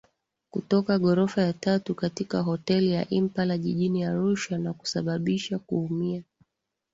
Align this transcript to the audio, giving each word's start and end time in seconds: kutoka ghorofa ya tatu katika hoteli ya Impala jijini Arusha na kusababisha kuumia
kutoka 0.49 0.99
ghorofa 0.99 1.41
ya 1.41 1.53
tatu 1.53 1.95
katika 1.95 2.41
hoteli 2.41 2.91
ya 2.91 3.09
Impala 3.09 3.57
jijini 3.57 4.03
Arusha 4.03 4.57
na 4.57 4.73
kusababisha 4.73 5.59
kuumia 5.59 6.23